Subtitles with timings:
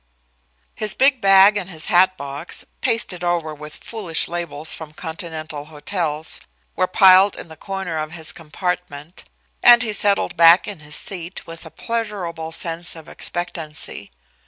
[0.73, 6.41] His big bag and his hatbox pasted over with foolish labels from continental hotels
[6.75, 9.25] were piled in the corner of his compartment,
[9.61, 14.09] and he settled back in his seat with a pleasurable sense of expectancy.